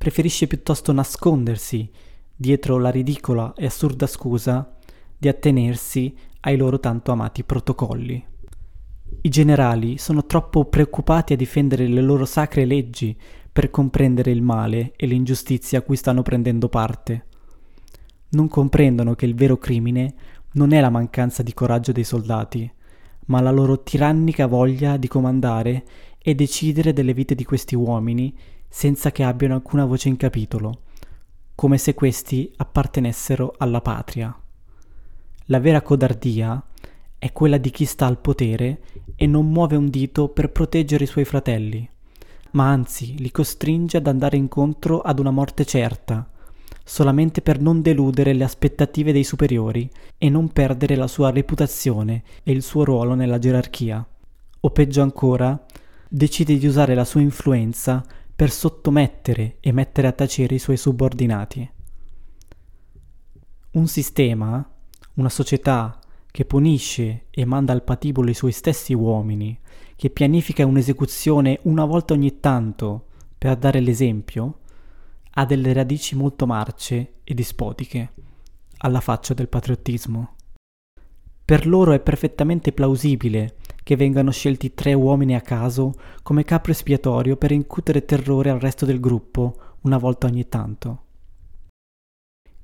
Preferisce 0.00 0.46
piuttosto 0.46 0.92
nascondersi 0.92 1.86
dietro 2.34 2.78
la 2.78 2.88
ridicola 2.88 3.52
e 3.54 3.66
assurda 3.66 4.06
scusa 4.06 4.78
di 5.14 5.28
attenersi 5.28 6.16
ai 6.40 6.56
loro 6.56 6.80
tanto 6.80 7.12
amati 7.12 7.44
protocolli. 7.44 8.26
I 9.20 9.28
generali 9.28 9.98
sono 9.98 10.24
troppo 10.24 10.64
preoccupati 10.64 11.34
a 11.34 11.36
difendere 11.36 11.86
le 11.86 12.00
loro 12.00 12.24
sacre 12.24 12.64
leggi 12.64 13.14
per 13.52 13.68
comprendere 13.68 14.30
il 14.30 14.40
male 14.40 14.94
e 14.96 15.04
l'ingiustizia 15.04 15.80
a 15.80 15.82
cui 15.82 15.96
stanno 15.96 16.22
prendendo 16.22 16.70
parte. 16.70 17.26
Non 18.30 18.48
comprendono 18.48 19.14
che 19.14 19.26
il 19.26 19.34
vero 19.34 19.58
crimine 19.58 20.14
non 20.52 20.72
è 20.72 20.80
la 20.80 20.88
mancanza 20.88 21.42
di 21.42 21.52
coraggio 21.52 21.92
dei 21.92 22.04
soldati, 22.04 22.72
ma 23.26 23.42
la 23.42 23.50
loro 23.50 23.82
tirannica 23.82 24.46
voglia 24.46 24.96
di 24.96 25.08
comandare 25.08 25.84
e 26.22 26.34
decidere 26.34 26.92
delle 26.92 27.14
vite 27.14 27.34
di 27.34 27.44
questi 27.44 27.74
uomini 27.74 28.36
senza 28.68 29.10
che 29.10 29.22
abbiano 29.22 29.54
alcuna 29.54 29.84
voce 29.84 30.08
in 30.08 30.16
capitolo, 30.16 30.82
come 31.54 31.78
se 31.78 31.94
questi 31.94 32.52
appartenessero 32.56 33.54
alla 33.58 33.80
patria. 33.80 34.34
La 35.46 35.58
vera 35.58 35.82
codardia 35.82 36.62
è 37.18 37.32
quella 37.32 37.58
di 37.58 37.70
chi 37.70 37.84
sta 37.84 38.06
al 38.06 38.18
potere 38.18 38.80
e 39.16 39.26
non 39.26 39.50
muove 39.50 39.76
un 39.76 39.90
dito 39.90 40.28
per 40.28 40.50
proteggere 40.50 41.04
i 41.04 41.08
suoi 41.08 41.24
fratelli, 41.24 41.88
ma 42.52 42.70
anzi 42.70 43.18
li 43.18 43.30
costringe 43.30 43.96
ad 43.96 44.06
andare 44.06 44.36
incontro 44.36 45.00
ad 45.00 45.18
una 45.18 45.30
morte 45.30 45.64
certa, 45.64 46.28
solamente 46.84 47.42
per 47.42 47.60
non 47.60 47.82
deludere 47.82 48.32
le 48.32 48.44
aspettative 48.44 49.12
dei 49.12 49.24
superiori 49.24 49.88
e 50.16 50.28
non 50.28 50.48
perdere 50.48 50.96
la 50.96 51.06
sua 51.06 51.30
reputazione 51.30 52.22
e 52.42 52.52
il 52.52 52.62
suo 52.62 52.84
ruolo 52.84 53.14
nella 53.14 53.38
gerarchia. 53.38 54.06
O 54.62 54.70
peggio 54.70 55.02
ancora, 55.02 55.66
decide 56.12 56.58
di 56.58 56.66
usare 56.66 56.96
la 56.96 57.04
sua 57.04 57.20
influenza 57.20 58.04
per 58.34 58.50
sottomettere 58.50 59.58
e 59.60 59.70
mettere 59.70 60.08
a 60.08 60.12
tacere 60.12 60.56
i 60.56 60.58
suoi 60.58 60.76
subordinati. 60.76 61.70
Un 63.72 63.86
sistema, 63.86 64.68
una 65.14 65.28
società 65.28 66.00
che 66.32 66.44
punisce 66.44 67.26
e 67.30 67.44
manda 67.44 67.72
al 67.72 67.84
patibolo 67.84 68.28
i 68.28 68.34
suoi 68.34 68.50
stessi 68.50 68.92
uomini, 68.92 69.56
che 69.94 70.10
pianifica 70.10 70.66
un'esecuzione 70.66 71.60
una 71.62 71.84
volta 71.84 72.14
ogni 72.14 72.40
tanto 72.40 73.06
per 73.38 73.56
dare 73.56 73.78
l'esempio, 73.78 74.58
ha 75.30 75.44
delle 75.44 75.72
radici 75.72 76.16
molto 76.16 76.44
marce 76.44 77.18
e 77.22 77.34
dispotiche, 77.34 78.12
alla 78.78 79.00
faccia 79.00 79.32
del 79.32 79.48
patriottismo. 79.48 80.34
Per 81.44 81.66
loro 81.68 81.92
è 81.92 82.00
perfettamente 82.00 82.72
plausibile 82.72 83.56
che 83.90 83.96
vengano 83.96 84.30
scelti 84.30 84.72
tre 84.72 84.94
uomini 84.94 85.34
a 85.34 85.40
caso 85.40 85.94
come 86.22 86.44
capro 86.44 86.70
espiatorio 86.70 87.36
per 87.36 87.50
incutere 87.50 88.04
terrore 88.04 88.48
al 88.48 88.60
resto 88.60 88.86
del 88.86 89.00
gruppo 89.00 89.56
una 89.80 89.98
volta 89.98 90.28
ogni 90.28 90.46
tanto. 90.46 91.02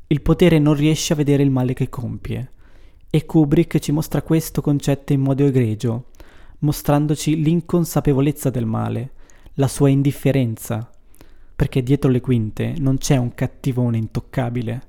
Il 0.06 0.22
potere 0.22 0.60
non 0.60 0.74
riesce 0.74 1.12
a 1.12 1.16
vedere 1.16 1.42
il 1.42 1.50
male 1.50 1.74
che 1.74 1.88
compie. 1.88 2.52
E 3.10 3.26
Kubrick 3.26 3.80
ci 3.80 3.90
mostra 3.90 4.22
questo 4.22 4.60
concetto 4.60 5.14
in 5.14 5.20
modo 5.20 5.44
egregio, 5.44 6.10
mostrandoci 6.60 7.42
l'inconsapevolezza 7.42 8.48
del 8.48 8.66
male, 8.66 9.10
la 9.54 9.66
sua 9.66 9.88
indifferenza, 9.88 10.88
perché 11.56 11.82
dietro 11.82 12.08
le 12.08 12.20
quinte 12.20 12.76
non 12.78 12.98
c'è 12.98 13.16
un 13.16 13.34
cattivone 13.34 13.96
intoccabile, 13.96 14.82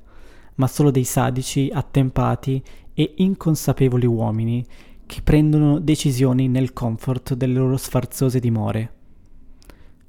ma 0.58 0.67
solo 0.67 0.91
dei 0.91 1.03
sadici 1.03 1.72
attempati 1.74 2.63
e 2.94 3.13
inconsapevoli 3.15 4.06
uomini 4.06 4.63
che 5.08 5.22
prendono 5.24 5.80
decisioni 5.80 6.48
nel 6.48 6.74
comfort 6.74 7.34
delle 7.34 7.56
loro 7.58 7.78
sfarzose 7.78 8.40
dimore, 8.40 8.94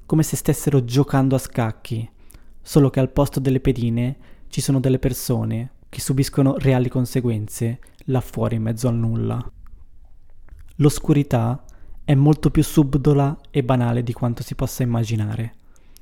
come 0.05 0.21
se 0.21 0.35
stessero 0.35 0.83
giocando 0.83 1.35
a 1.35 1.39
scacchi, 1.39 2.07
solo 2.61 2.91
che 2.91 2.99
al 2.99 3.11
posto 3.11 3.39
delle 3.39 3.59
pedine 3.59 4.17
ci 4.49 4.61
sono 4.61 4.79
delle 4.79 4.99
persone 4.99 5.71
che 5.89 6.01
subiscono 6.01 6.55
reali 6.57 6.89
conseguenze 6.89 7.79
là 8.05 8.21
fuori 8.21 8.55
in 8.55 8.61
mezzo 8.61 8.87
al 8.87 8.95
nulla. 8.95 9.51
L'oscurità 10.75 11.63
è 12.03 12.13
molto 12.15 12.51
più 12.51 12.63
subdola 12.63 13.37
e 13.49 13.63
banale 13.63 14.03
di 14.03 14.13
quanto 14.13 14.43
si 14.43 14.55
possa 14.55 14.83
immaginare. 14.83 15.55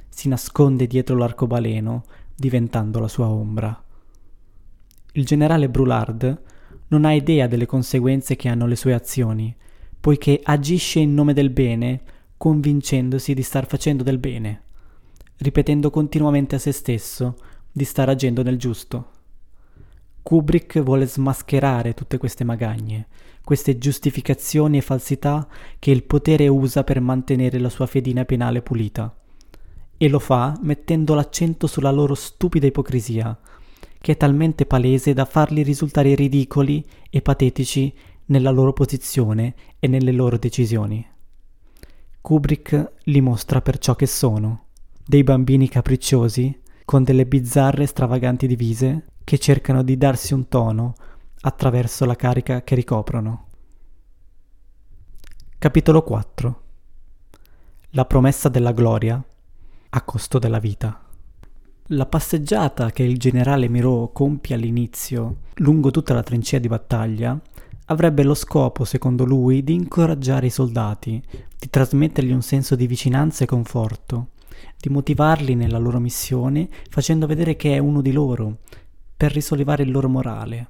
Si 0.10 0.28
nasconde 0.28 0.88
dietro 0.88 1.16
l'arcobaleno, 1.16 2.04
diventando 2.36 3.00
la 3.00 3.08
sua 3.08 3.28
ombra. 3.28 3.84
Il 5.14 5.26
generale 5.26 5.70
Brulard 5.70 6.42
non 6.90 7.06
ha 7.06 7.14
idea 7.14 7.48
delle 7.48 7.66
conseguenze 7.66 8.36
che 8.36 8.48
hanno 8.48 8.66
le 8.66 8.76
sue 8.76 8.94
azioni, 8.94 9.56
poiché 10.00 10.40
agisce 10.42 11.00
in 11.00 11.14
nome 11.14 11.34
del 11.34 11.50
bene, 11.50 12.02
convincendosi 12.38 13.34
di 13.34 13.42
star 13.42 13.68
facendo 13.68 14.04
del 14.04 14.20
bene, 14.20 14.62
ripetendo 15.38 15.90
continuamente 15.90 16.56
a 16.56 16.60
se 16.60 16.72
stesso 16.72 17.36
di 17.72 17.84
star 17.84 18.10
agendo 18.10 18.44
nel 18.44 18.58
giusto. 18.58 19.12
Kubrick 20.22 20.82
vuole 20.82 21.06
smascherare 21.06 21.94
tutte 21.94 22.18
queste 22.18 22.44
magagne, 22.44 23.08
queste 23.44 23.78
giustificazioni 23.78 24.78
e 24.78 24.82
falsità 24.82 25.48
che 25.80 25.92
il 25.92 26.04
potere 26.04 26.50
usa 26.50 26.84
per 26.84 27.00
mantenere 27.00 27.60
la 27.60 27.70
sua 27.70 27.86
fedina 27.86 28.26
penale 28.26 28.62
pulita. 28.62 29.16
E 29.96 30.10
lo 30.10 30.20
fa 30.20 30.58
mettendo 30.62 31.16
l'accento 31.16 31.66
sulla 31.66 31.92
loro 31.92 32.14
stupida 32.14 32.68
ipocrisia, 32.68 33.40
che 34.00 34.14
è 34.14 34.18
talmente 34.18 34.66
palese 34.66 35.14
da 35.14 35.26
farli 35.26 35.64
risultare 35.64 36.16
ridicoli 36.16 36.86
e 37.10 37.22
patetici 37.22 37.94
nella 38.26 38.52
loro 38.52 38.74
posizione 38.74 39.56
e 39.80 39.88
nelle 39.88 40.12
loro 40.12 40.38
decisioni. 40.38 41.06
Kubrick 42.22 42.94
li 43.04 43.22
mostra 43.22 43.62
per 43.62 43.78
ciò 43.78 43.96
che 43.96 44.06
sono, 44.06 44.66
dei 45.06 45.24
bambini 45.24 45.70
capricciosi, 45.70 46.62
con 46.84 47.04
delle 47.04 47.26
bizzarre 47.26 47.84
e 47.84 47.88
stravaganti 47.88 48.48
divise, 48.48 49.06
che 49.24 49.38
cercano 49.38 49.84
di 49.84 49.98
darsi 49.98 50.34
un 50.34 50.48
tono 50.48 50.96
attraverso 51.42 52.06
la 52.06 52.16
carica 52.16 52.64
che 52.64 52.76
ricoprono. 52.76 53.46
Capitolo 55.58 56.04
4 56.04 56.62
La 57.92 58.06
promessa 58.06 58.50
della 58.50 58.72
gloria 58.72 59.22
a 59.90 60.02
costo 60.02 60.40
della 60.40 60.60
vita. 60.60 61.07
La 61.92 62.06
passeggiata 62.06 62.92
che 62.92 63.04
il 63.04 63.18
generale 63.18 63.70
Miro 63.70 64.10
compie 64.12 64.56
all'inizio, 64.56 65.38
lungo 65.60 65.90
tutta 65.90 66.14
la 66.14 66.22
trincea 66.22 66.60
di 66.60 66.68
battaglia, 66.68 67.40
avrebbe 67.86 68.24
lo 68.24 68.34
scopo, 68.34 68.84
secondo 68.84 69.24
lui, 69.24 69.64
di 69.64 69.74
incoraggiare 69.74 70.48
i 70.48 70.50
soldati, 70.50 71.24
di 71.58 71.70
trasmettergli 71.70 72.34
un 72.34 72.42
senso 72.42 72.76
di 72.76 72.88
vicinanza 72.88 73.46
e 73.46 73.48
conforto, 73.48 74.32
di 74.78 74.90
motivarli 74.90 75.56
nella 75.56 75.78
loro 75.78 76.00
missione 76.00 76.68
facendo 76.90 77.26
vedere 77.26 77.56
che 77.56 77.76
è 77.76 77.78
uno 77.78 78.02
di 78.02 78.12
loro, 78.12 78.58
per 79.16 79.32
risollevare 79.32 79.84
il 79.84 79.92
loro 79.92 80.10
morale, 80.10 80.68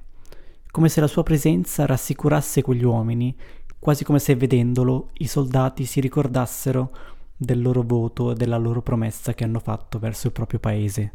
come 0.70 0.88
se 0.88 1.00
la 1.00 1.08
sua 1.08 1.24
presenza 1.24 1.84
rassicurasse 1.84 2.62
quegli 2.62 2.84
uomini, 2.84 3.34
quasi 3.80 4.04
come 4.04 4.20
se 4.20 4.36
vedendolo 4.36 5.08
i 5.14 5.26
soldati 5.26 5.84
si 5.84 5.98
ricordassero 5.98 6.92
del 7.40 7.62
loro 7.62 7.82
voto 7.82 8.32
e 8.32 8.34
della 8.34 8.56
loro 8.56 8.82
promessa 8.82 9.32
che 9.32 9.44
hanno 9.44 9.60
fatto 9.60 10.00
verso 10.00 10.26
il 10.26 10.32
proprio 10.32 10.58
paese. 10.58 11.12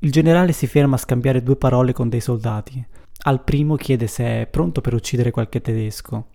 Il 0.00 0.12
generale 0.12 0.52
si 0.52 0.66
ferma 0.66 0.96
a 0.96 0.98
scambiare 0.98 1.42
due 1.42 1.56
parole 1.56 1.94
con 1.94 2.10
dei 2.10 2.20
soldati. 2.20 2.84
Al 3.22 3.42
primo 3.42 3.74
chiede 3.76 4.06
se 4.06 4.42
è 4.42 4.46
pronto 4.46 4.82
per 4.82 4.92
uccidere 4.92 5.30
qualche 5.30 5.62
tedesco. 5.62 6.26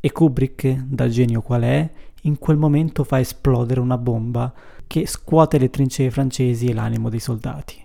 E 0.00 0.10
Kubrick, 0.10 0.84
da 0.86 1.08
genio 1.08 1.42
qual 1.42 1.62
è, 1.62 1.90
in 2.22 2.38
quel 2.38 2.56
momento 2.56 3.04
fa 3.04 3.20
esplodere 3.20 3.78
una 3.78 3.98
bomba 3.98 4.52
che 4.86 5.06
scuote 5.06 5.58
le 5.58 5.68
trincee 5.68 6.10
francesi 6.10 6.66
e 6.66 6.74
l'animo 6.74 7.10
dei 7.10 7.20
soldati. 7.20 7.84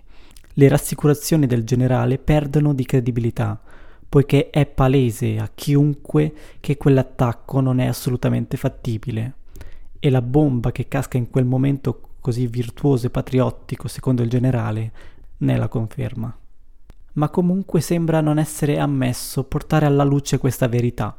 Le 0.54 0.68
rassicurazioni 0.68 1.46
del 1.46 1.64
generale 1.64 2.16
perdono 2.16 2.72
di 2.72 2.86
credibilità, 2.86 3.60
poiché 4.08 4.48
è 4.48 4.64
palese 4.64 5.38
a 5.38 5.50
chiunque 5.54 6.32
che 6.60 6.78
quell'attacco 6.78 7.60
non 7.60 7.78
è 7.78 7.86
assolutamente 7.86 8.56
fattibile 8.56 9.34
e 10.06 10.10
la 10.10 10.22
bomba 10.22 10.70
che 10.70 10.86
casca 10.86 11.16
in 11.16 11.30
quel 11.30 11.44
momento 11.44 12.00
così 12.20 12.46
virtuoso 12.46 13.06
e 13.06 13.10
patriottico, 13.10 13.88
secondo 13.88 14.22
il 14.22 14.28
generale, 14.28 14.92
ne 15.38 15.56
la 15.56 15.66
conferma. 15.66 16.36
Ma 17.14 17.28
comunque 17.28 17.80
sembra 17.80 18.20
non 18.20 18.38
essere 18.38 18.78
ammesso 18.78 19.44
portare 19.44 19.84
alla 19.84 20.04
luce 20.04 20.38
questa 20.38 20.68
verità. 20.68 21.16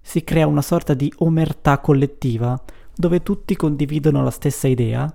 Si 0.00 0.24
crea 0.24 0.46
una 0.46 0.62
sorta 0.62 0.94
di 0.94 1.12
omertà 1.18 1.78
collettiva 1.78 2.58
dove 2.94 3.22
tutti 3.22 3.54
condividono 3.54 4.22
la 4.22 4.30
stessa 4.30 4.66
idea, 4.66 5.12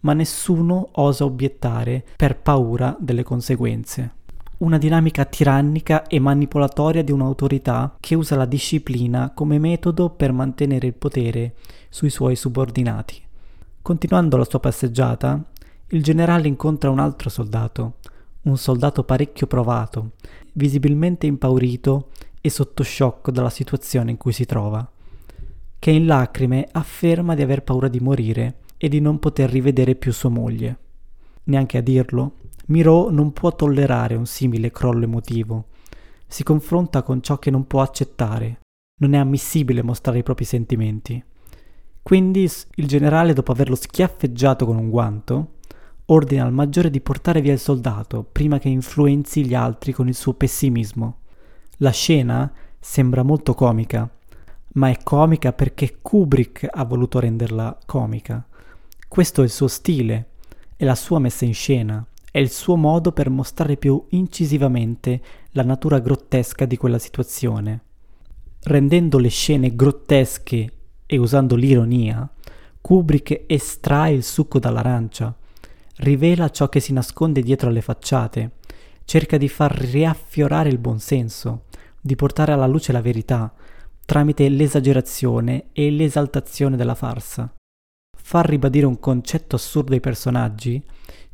ma 0.00 0.12
nessuno 0.12 0.88
osa 0.92 1.24
obiettare 1.24 2.04
per 2.16 2.36
paura 2.36 2.94
delle 3.00 3.22
conseguenze 3.22 4.24
una 4.58 4.78
dinamica 4.78 5.26
tirannica 5.26 6.06
e 6.06 6.18
manipolatoria 6.18 7.04
di 7.04 7.12
un'autorità 7.12 7.96
che 8.00 8.14
usa 8.14 8.36
la 8.36 8.46
disciplina 8.46 9.32
come 9.34 9.58
metodo 9.58 10.08
per 10.08 10.32
mantenere 10.32 10.86
il 10.86 10.94
potere 10.94 11.56
sui 11.90 12.08
suoi 12.08 12.36
subordinati. 12.36 13.20
Continuando 13.82 14.36
la 14.38 14.46
sua 14.46 14.60
passeggiata, 14.60 15.44
il 15.88 16.02
generale 16.02 16.48
incontra 16.48 16.90
un 16.90 16.98
altro 16.98 17.28
soldato, 17.28 17.96
un 18.42 18.56
soldato 18.56 19.04
parecchio 19.04 19.46
provato, 19.46 20.12
visibilmente 20.54 21.26
impaurito 21.26 22.08
e 22.40 22.48
sotto 22.48 22.82
shock 22.82 23.30
dalla 23.30 23.50
situazione 23.50 24.12
in 24.12 24.16
cui 24.16 24.32
si 24.32 24.46
trova, 24.46 24.88
che 25.78 25.90
in 25.90 26.06
lacrime 26.06 26.66
afferma 26.72 27.34
di 27.34 27.42
aver 27.42 27.62
paura 27.62 27.88
di 27.88 28.00
morire 28.00 28.60
e 28.78 28.88
di 28.88 29.00
non 29.00 29.18
poter 29.18 29.50
rivedere 29.50 29.94
più 29.94 30.12
sua 30.12 30.30
moglie. 30.30 30.78
Neanche 31.44 31.78
a 31.78 31.82
dirlo, 31.82 32.32
Miro 32.68 33.10
non 33.10 33.32
può 33.32 33.54
tollerare 33.54 34.16
un 34.16 34.26
simile 34.26 34.72
crollo 34.72 35.04
emotivo. 35.04 35.66
Si 36.26 36.42
confronta 36.42 37.02
con 37.02 37.22
ciò 37.22 37.38
che 37.38 37.50
non 37.50 37.66
può 37.66 37.80
accettare. 37.80 38.58
Non 39.00 39.14
è 39.14 39.18
ammissibile 39.18 39.82
mostrare 39.82 40.18
i 40.18 40.24
propri 40.24 40.44
sentimenti. 40.44 41.22
Quindi 42.02 42.50
il 42.74 42.86
generale, 42.88 43.34
dopo 43.34 43.52
averlo 43.52 43.76
schiaffeggiato 43.76 44.66
con 44.66 44.76
un 44.76 44.90
guanto, 44.90 45.54
ordina 46.06 46.44
al 46.44 46.52
maggiore 46.52 46.90
di 46.90 47.00
portare 47.00 47.40
via 47.40 47.52
il 47.52 47.58
soldato 47.60 48.24
prima 48.24 48.58
che 48.58 48.68
influenzi 48.68 49.46
gli 49.46 49.54
altri 49.54 49.92
con 49.92 50.08
il 50.08 50.14
suo 50.14 50.34
pessimismo. 50.34 51.18
La 51.78 51.90
scena 51.90 52.52
sembra 52.80 53.22
molto 53.22 53.54
comica, 53.54 54.10
ma 54.74 54.88
è 54.88 54.98
comica 55.04 55.52
perché 55.52 55.98
Kubrick 56.02 56.68
ha 56.68 56.84
voluto 56.84 57.20
renderla 57.20 57.78
comica. 57.86 58.44
Questo 59.06 59.42
è 59.42 59.44
il 59.44 59.50
suo 59.50 59.68
stile, 59.68 60.30
è 60.74 60.84
la 60.84 60.96
sua 60.96 61.20
messa 61.20 61.44
in 61.44 61.54
scena 61.54 62.04
è 62.36 62.40
il 62.40 62.50
suo 62.50 62.76
modo 62.76 63.12
per 63.12 63.30
mostrare 63.30 63.78
più 63.78 64.04
incisivamente 64.10 65.22
la 65.52 65.62
natura 65.62 66.00
grottesca 66.00 66.66
di 66.66 66.76
quella 66.76 66.98
situazione. 66.98 67.80
Rendendo 68.64 69.16
le 69.16 69.30
scene 69.30 69.74
grottesche 69.74 70.72
e 71.06 71.16
usando 71.16 71.56
l'ironia, 71.56 72.30
Kubrick 72.78 73.44
estrae 73.46 74.12
il 74.12 74.22
succo 74.22 74.58
dall'arancia, 74.58 75.34
rivela 76.00 76.50
ciò 76.50 76.68
che 76.68 76.78
si 76.78 76.92
nasconde 76.92 77.40
dietro 77.40 77.70
alle 77.70 77.80
facciate, 77.80 78.56
cerca 79.06 79.38
di 79.38 79.48
far 79.48 79.74
riaffiorare 79.74 80.68
il 80.68 80.76
buonsenso, 80.76 81.62
di 81.98 82.16
portare 82.16 82.52
alla 82.52 82.66
luce 82.66 82.92
la 82.92 83.00
verità, 83.00 83.50
tramite 84.04 84.46
l'esagerazione 84.50 85.68
e 85.72 85.90
l'esaltazione 85.90 86.76
della 86.76 86.94
farsa. 86.94 87.50
Far 88.14 88.46
ribadire 88.46 88.84
un 88.84 89.00
concetto 89.00 89.56
assurdo 89.56 89.94
ai 89.94 90.00
personaggi 90.00 90.84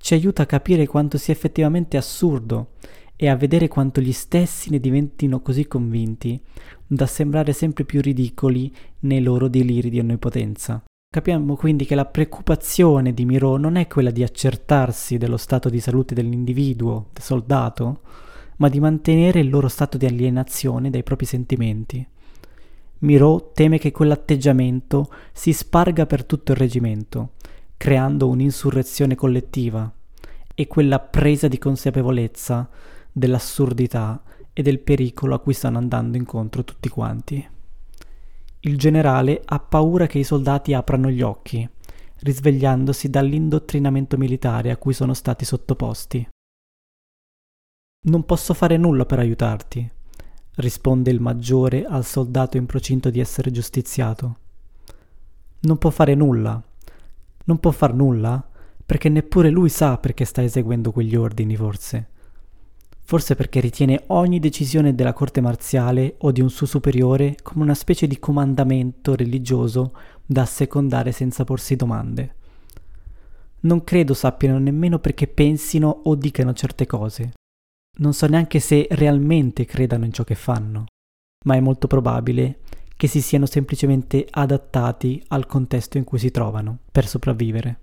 ci 0.02 0.14
aiuta 0.14 0.42
a 0.42 0.46
capire 0.46 0.88
quanto 0.88 1.16
sia 1.16 1.32
effettivamente 1.32 1.96
assurdo 1.96 2.72
e 3.14 3.28
a 3.28 3.36
vedere 3.36 3.68
quanto 3.68 4.00
gli 4.00 4.10
stessi 4.10 4.68
ne 4.68 4.80
diventino 4.80 5.40
così 5.40 5.68
convinti 5.68 6.42
da 6.84 7.06
sembrare 7.06 7.52
sempre 7.52 7.84
più 7.84 8.00
ridicoli 8.00 8.74
nei 9.00 9.22
loro 9.22 9.46
deliri 9.46 9.90
di 9.90 10.00
onnipotenza. 10.00 10.82
Capiamo 11.08 11.54
quindi 11.54 11.84
che 11.84 11.94
la 11.94 12.04
preoccupazione 12.04 13.14
di 13.14 13.24
Miro 13.24 13.56
non 13.56 13.76
è 13.76 13.86
quella 13.86 14.10
di 14.10 14.24
accertarsi 14.24 15.18
dello 15.18 15.36
stato 15.36 15.68
di 15.68 15.78
salute 15.78 16.16
dell'individuo, 16.16 17.10
del 17.12 17.22
soldato, 17.22 18.00
ma 18.56 18.68
di 18.68 18.80
mantenere 18.80 19.38
il 19.38 19.50
loro 19.50 19.68
stato 19.68 19.98
di 19.98 20.06
alienazione 20.06 20.90
dai 20.90 21.04
propri 21.04 21.26
sentimenti. 21.26 22.04
Miro 22.98 23.52
teme 23.54 23.78
che 23.78 23.92
quell'atteggiamento 23.92 25.08
si 25.32 25.52
sparga 25.52 26.06
per 26.06 26.24
tutto 26.24 26.50
il 26.50 26.58
reggimento 26.58 27.34
creando 27.82 28.28
un'insurrezione 28.28 29.16
collettiva 29.16 29.92
e 30.54 30.68
quella 30.68 31.00
presa 31.00 31.48
di 31.48 31.58
consapevolezza 31.58 32.70
dell'assurdità 33.10 34.22
e 34.52 34.62
del 34.62 34.78
pericolo 34.78 35.34
a 35.34 35.40
cui 35.40 35.52
stanno 35.52 35.78
andando 35.78 36.16
incontro 36.16 36.62
tutti 36.62 36.88
quanti. 36.88 37.44
Il 38.60 38.78
generale 38.78 39.42
ha 39.44 39.58
paura 39.58 40.06
che 40.06 40.20
i 40.20 40.22
soldati 40.22 40.74
aprano 40.74 41.10
gli 41.10 41.22
occhi, 41.22 41.68
risvegliandosi 42.18 43.10
dall'indottrinamento 43.10 44.16
militare 44.16 44.70
a 44.70 44.76
cui 44.76 44.92
sono 44.92 45.12
stati 45.12 45.44
sottoposti. 45.44 46.28
Non 48.06 48.24
posso 48.24 48.54
fare 48.54 48.76
nulla 48.76 49.06
per 49.06 49.18
aiutarti, 49.18 49.90
risponde 50.54 51.10
il 51.10 51.20
maggiore 51.20 51.84
al 51.84 52.04
soldato 52.04 52.56
in 52.56 52.66
procinto 52.66 53.10
di 53.10 53.18
essere 53.18 53.50
giustiziato. 53.50 54.36
Non 55.62 55.78
può 55.78 55.90
fare 55.90 56.14
nulla. 56.14 56.62
Non 57.44 57.58
può 57.58 57.70
far 57.70 57.94
nulla 57.94 58.46
perché 58.84 59.08
neppure 59.08 59.50
lui 59.50 59.68
sa 59.68 59.98
perché 59.98 60.24
sta 60.24 60.42
eseguendo 60.42 60.92
quegli 60.92 61.16
ordini, 61.16 61.56
forse. 61.56 62.08
Forse 63.04 63.34
perché 63.34 63.60
ritiene 63.60 64.04
ogni 64.08 64.38
decisione 64.38 64.94
della 64.94 65.12
corte 65.12 65.40
marziale 65.40 66.14
o 66.18 66.30
di 66.30 66.40
un 66.40 66.50
suo 66.50 66.66
superiore 66.66 67.36
come 67.42 67.64
una 67.64 67.74
specie 67.74 68.06
di 68.06 68.18
comandamento 68.18 69.14
religioso 69.14 69.92
da 70.24 70.42
assecondare 70.42 71.12
senza 71.12 71.44
porsi 71.44 71.76
domande. 71.76 72.34
Non 73.60 73.84
credo 73.84 74.14
sappiano 74.14 74.58
nemmeno 74.58 74.98
perché 74.98 75.26
pensino 75.26 75.88
o 76.04 76.14
dicano 76.14 76.52
certe 76.52 76.86
cose. 76.86 77.32
Non 77.98 78.14
so 78.14 78.26
neanche 78.26 78.60
se 78.60 78.86
realmente 78.90 79.66
credano 79.66 80.04
in 80.04 80.12
ciò 80.12 80.24
che 80.24 80.34
fanno, 80.34 80.86
ma 81.44 81.54
è 81.54 81.60
molto 81.60 81.86
probabile 81.86 82.60
che 83.02 83.08
si 83.08 83.20
siano 83.20 83.46
semplicemente 83.46 84.28
adattati 84.30 85.20
al 85.30 85.46
contesto 85.46 85.98
in 85.98 86.04
cui 86.04 86.20
si 86.20 86.30
trovano 86.30 86.78
per 86.92 87.08
sopravvivere. 87.08 87.80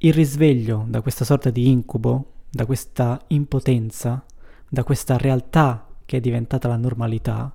Il 0.00 0.12
risveglio 0.12 0.86
da 0.88 1.02
questa 1.02 1.24
sorta 1.24 1.50
di 1.50 1.70
incubo, 1.70 2.32
da 2.50 2.66
questa 2.66 3.22
impotenza, 3.28 4.24
da 4.68 4.82
questa 4.82 5.16
realtà 5.18 5.86
che 6.04 6.16
è 6.16 6.20
diventata 6.20 6.66
la 6.66 6.76
normalità, 6.76 7.54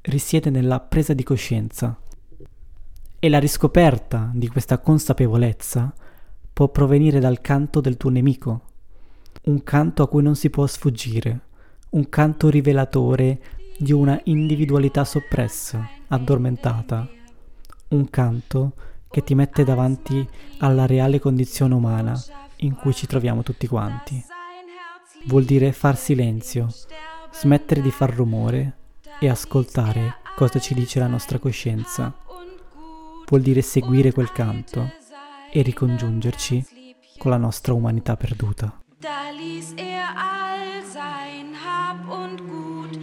risiede 0.00 0.48
nella 0.48 0.80
presa 0.80 1.12
di 1.12 1.22
coscienza. 1.22 1.94
E 3.18 3.28
la 3.28 3.38
riscoperta 3.38 4.30
di 4.32 4.48
questa 4.48 4.78
consapevolezza 4.78 5.92
può 6.54 6.68
provenire 6.68 7.20
dal 7.20 7.42
canto 7.42 7.82
del 7.82 7.98
tuo 7.98 8.08
nemico, 8.08 8.62
un 9.42 9.62
canto 9.62 10.02
a 10.02 10.08
cui 10.08 10.22
non 10.22 10.36
si 10.36 10.48
può 10.48 10.66
sfuggire, 10.66 11.40
un 11.90 12.08
canto 12.08 12.48
rivelatore 12.48 13.40
di 13.76 13.92
una 13.92 14.20
individualità 14.24 15.04
soppressa, 15.04 15.88
addormentata, 16.08 17.08
un 17.88 18.08
canto 18.10 18.72
che 19.10 19.22
ti 19.22 19.34
mette 19.34 19.64
davanti 19.64 20.26
alla 20.58 20.86
reale 20.86 21.18
condizione 21.18 21.74
umana 21.74 22.20
in 22.58 22.74
cui 22.74 22.94
ci 22.94 23.06
troviamo 23.06 23.42
tutti 23.42 23.66
quanti. 23.66 24.24
Vuol 25.26 25.44
dire 25.44 25.72
far 25.72 25.96
silenzio, 25.96 26.68
smettere 27.32 27.80
di 27.80 27.90
far 27.90 28.12
rumore 28.12 28.76
e 29.20 29.28
ascoltare 29.28 30.16
cosa 30.36 30.58
ci 30.58 30.74
dice 30.74 30.98
la 30.98 31.06
nostra 31.06 31.38
coscienza. 31.38 32.12
Vuol 33.26 33.40
dire 33.40 33.62
seguire 33.62 34.12
quel 34.12 34.32
canto 34.32 34.90
e 35.50 35.62
ricongiungerci 35.62 36.94
con 37.18 37.30
la 37.30 37.36
nostra 37.36 37.72
umanità 37.72 38.16
perduta. 38.16 38.80
Da 38.98 39.30
ließ 39.30 39.74
er 39.76 40.04
all 40.16 40.82
sein 40.82 41.54
Hab 41.54 42.08
und 42.08 42.42
Gut 42.46 42.98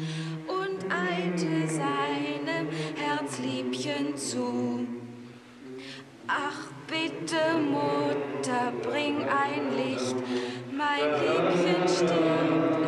zu. 4.31 4.87
Ach 6.27 6.69
bitte, 6.87 7.41
Mutter, 7.59 8.71
bring 8.81 9.17
ein 9.17 9.75
Licht, 9.75 10.15
mein 10.71 11.09
Liebchen 11.19 11.87
stirbt 11.87 12.80